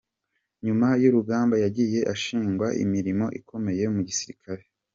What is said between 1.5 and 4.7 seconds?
yagiye ashingwa imirimo ikomeye mu gisirikare.